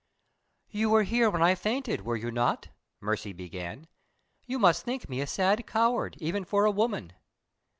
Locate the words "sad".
5.27-5.67